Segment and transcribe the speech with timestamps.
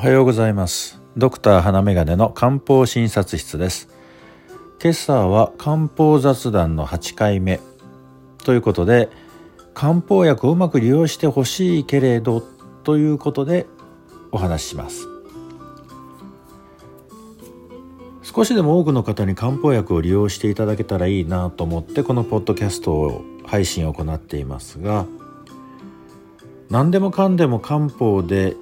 [0.00, 0.98] おはようございます。
[1.18, 3.90] ドクター花眼鏡の漢方診察室です。
[4.82, 7.60] 今朝は漢方雑談の8回目。
[8.42, 9.10] ということで
[9.74, 12.42] 漢方薬をうまく利用してほしいけれど
[12.82, 13.66] ということで
[14.32, 15.06] お話しします。
[18.22, 25.04] 少しでも多くの方に漢方薬を利用していただけたらいいなと思ってこのポッドキャストを配信を行っていますが
[26.70, 28.56] 何でもかんでも漢方で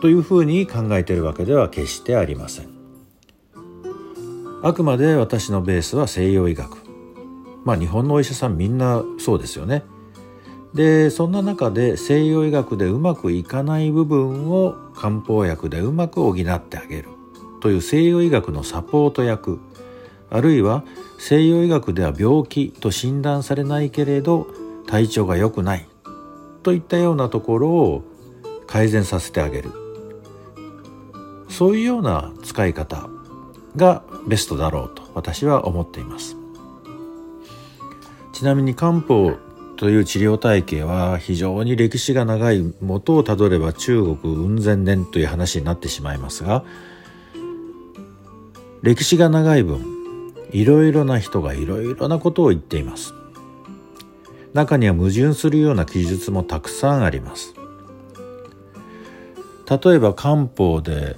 [0.00, 2.68] というふうに考えているわけでは決してありません。
[4.62, 6.78] あくまで私のベースは西洋医学。
[7.64, 9.84] まあ日本のお医者さんみんなそうですよね。
[10.74, 17.08] でそんな中で西洋医学でうまくいかない部分を漢方薬でうまく補ってあげる。
[17.60, 19.58] という西洋医学のサポート役。
[20.28, 20.84] あるいは
[21.18, 24.48] 西洋医学では病気と診断されないけれど
[24.86, 25.88] 体調が良くない。
[26.62, 28.02] といったようなところを
[28.66, 29.85] 改善させてあげる。
[31.56, 33.08] そういうような使い方
[33.76, 36.36] がベストだろうと私は思っています。
[38.34, 39.32] ちなみに漢方
[39.78, 46.62] という治療体系は非常に歴史が長い元をたどれば中国雲仙年という話になってしまいますが
[48.82, 53.14] 歴史が長い分いろいろな人がいろいろなことを言っています。
[54.52, 57.54] 中には矛盾するような記述もたくさんあります。
[59.68, 61.16] 例えば漢方で、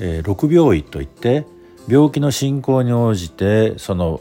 [0.00, 1.46] え、六病医といって
[1.88, 4.20] 病気の進行に応じてその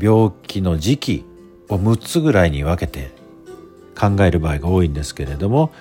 [0.00, 1.24] 病気の時期
[1.68, 3.10] を6つぐらいに分けて
[3.98, 5.72] 考える場合が多いんですけれども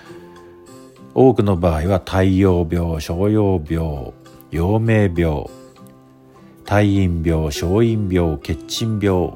[1.14, 4.14] 多くの場合は太陽病小陽病
[4.52, 5.50] 陽明病
[6.64, 9.34] 太陰病小陰病血鎮病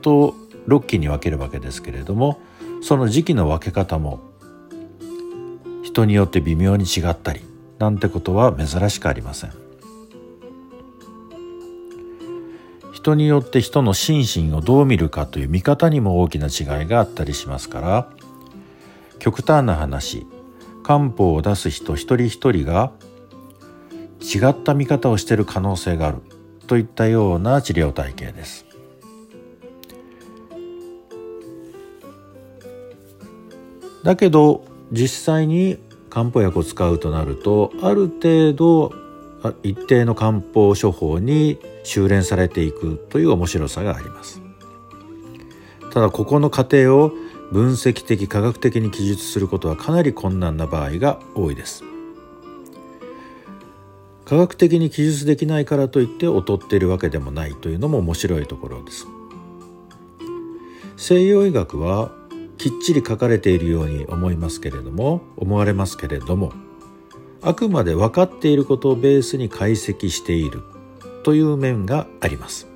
[0.00, 0.34] と
[0.68, 2.40] 6期に分けるわけですけれども
[2.82, 4.20] その時期の分け方も
[5.82, 7.51] 人によって微妙に違ったり
[7.82, 9.50] なんてことは珍しくありません。
[12.92, 18.08] 人によって人の心身をどう見るかという見方にも大きな違いがあったりしますから。
[19.18, 20.28] 極端な話
[20.84, 22.92] 漢方を出す人一人一人が
[24.20, 26.18] 違った見方をしている可能性がある
[26.68, 28.64] といったような治療体系です。
[34.04, 35.78] だけど実際に
[36.12, 38.92] 漢方薬を使うとなるとある程度
[39.62, 44.42] 一定の漢方処方に修練されていくという面白さがあります。
[45.90, 47.12] ただここの過程を
[47.50, 51.82] 分析的科学的に記述することはかなり困難な場合が多いです。
[54.26, 59.06] 科学的に記述できないからといって劣っているわけでもないというのも面白いところです。
[60.98, 62.12] 西洋医学は
[62.62, 66.52] きっちり書かれているように思いますけれども思われますけれども
[67.42, 70.62] あくまで分かっていることをベースに解析している
[71.24, 72.68] という面があります。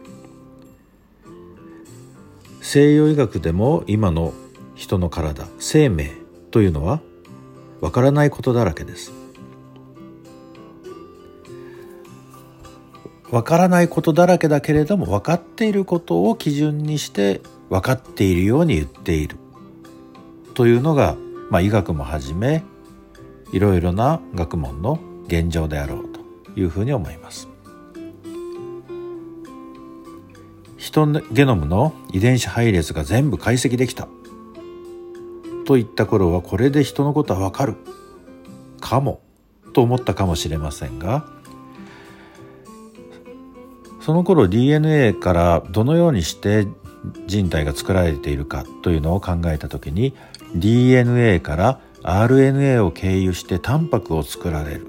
[2.61, 4.35] 西洋医学でも今の
[4.75, 6.15] 人の体生命
[6.51, 7.01] というのは
[7.81, 9.13] 分からないことだらけです。
[13.31, 19.37] 分からないことだらけだけれども分かっていることを基準にして分かっているように言っている。
[20.57, 21.17] というのが、
[21.51, 22.65] まあ、医学もはじめ
[23.53, 26.21] いろいろな学問の現状であろうと
[26.59, 27.49] いうふうに思います。
[30.79, 34.09] 人のゲノムの遺伝子配列が全部解析できた
[35.67, 37.77] といった頃はこれで人のことはわかる
[38.81, 39.21] かも
[39.75, 41.27] と思ったかもしれませんが
[44.01, 46.67] その頃 DNA からどのようにして
[47.27, 50.15] 人体が作られているかというのを考えた時に
[50.55, 54.87] DNA から RNA を経由してタンパクを作られる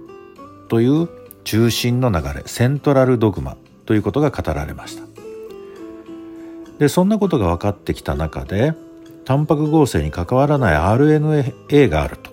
[0.69, 1.09] という
[1.43, 5.03] 中心の流れセントラルドグマということが語られました。
[6.77, 8.73] でそんなことが分かってきた中で
[9.25, 12.31] タンパク合成に関わらない RNA があると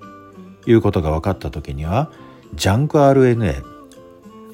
[0.67, 2.11] いうことが分かった時には
[2.55, 3.65] ジャンク RNA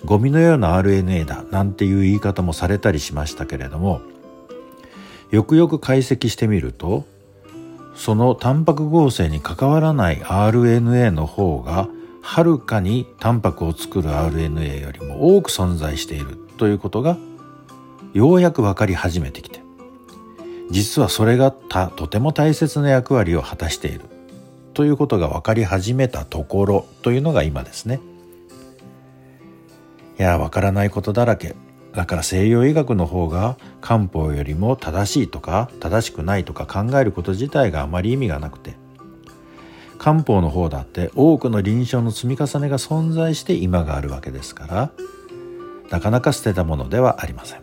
[0.04, 4.00] ゴミのような RNA だなんていう言い方もされたりしましたけれども
[5.30, 7.04] よくよく解析してみると
[8.00, 11.86] そのタンパク合成に関わらない RNA の方が
[12.22, 17.18] はるかにタンパクを作る RNA よりも多く存在しているということが
[18.14, 19.60] ようやく分かり始めてきて
[20.70, 24.00] 実はそれがとても大切な役割を果たしている
[24.72, 28.00] ということが分かり始めたところというのが今ですね。
[30.18, 31.54] いや分からないことだらけ
[31.94, 38.76] だから西洋医学の方が漢方よりも正しいとか正しくないとか考えること自体があまり意味がなくて。
[39.98, 44.90] 漢方の方だって多くの臨床の積み重ねが存在して今があるわけですから
[45.90, 47.62] なかなか捨てたものではありません。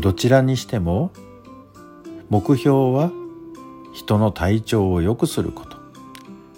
[0.00, 1.12] どちらにしても
[2.30, 3.12] 目標は
[3.92, 5.76] 人の体調を良くすること。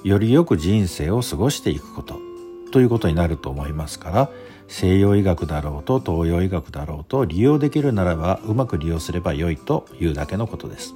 [0.04, 2.18] よりよく人生を過ごしていくこと。
[2.70, 4.30] ということになると思いますから
[4.68, 10.94] 西洋医学だろうと東洋医学だろうと利用できるならばうまく利用すれば良いというだけのことです。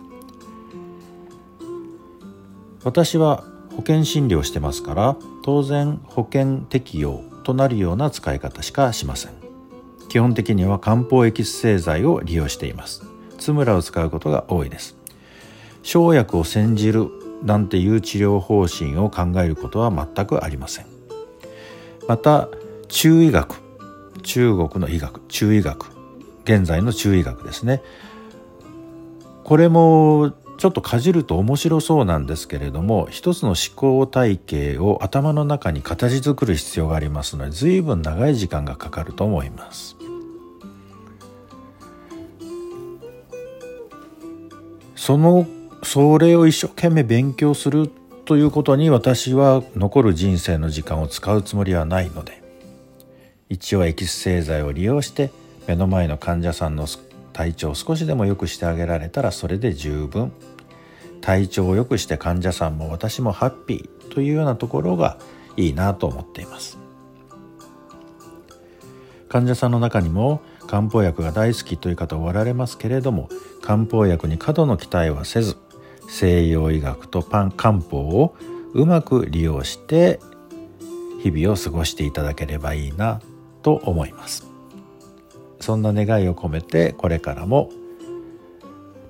[2.85, 9.33] 私は保険診療してますから当然保険適用となるような使い方しかしません。
[10.09, 13.03] 基本的には漢方エキス製剤を利用しています。
[13.39, 14.97] 津村を使うことが多いです。
[15.83, 17.09] 生薬を煎じる
[17.43, 20.87] なんていう治療方針を考えることは全くありません。
[22.07, 22.49] また
[22.89, 23.62] 中医学
[24.23, 25.87] 中国の医学中医学。
[26.45, 27.83] 現在の中医学ですね。
[29.45, 39.97] これもちょっとかじると面白そうなんですけれども一つの思考体系を頭の中に形作る必要がありますので随分長い時間がかかると思います。
[44.95, 45.47] その
[45.83, 47.91] それを一生懸命勉強する
[48.25, 52.42] ということに私は残る人生の時間を使うつもりはないので
[53.53, 55.31] 一応エキス製剤を利用して
[55.67, 56.87] 目の前の患者さんの
[57.35, 60.33] 体調を少しでも良くしてあげられたらそれで十分。
[61.21, 65.19] 体調を良くして患者さんも私もハッピーというようなところが
[65.59, 66.79] いいなと思っています。
[69.29, 73.29] 患者さんの中にも漢方薬が大好きという方おられますけれども
[73.61, 75.59] 漢方薬に過度の期待はせず
[76.09, 78.35] 西洋医学とパン漢方を
[78.73, 80.21] うまく利用して
[81.23, 83.21] 日々を過ごしていただければいいな。
[83.63, 84.47] と思います。
[85.61, 87.71] そんな願いを込めてこれからも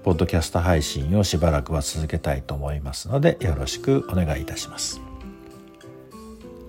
[0.02, 5.00] ポッドキャスト配信をしばらくは続けたいと思いますのでよろしくお願いいたします。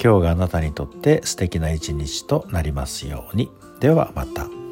[0.02, 3.50] 今日があなたにとって素敵な一日となりますように。
[3.80, 4.63] ではまた。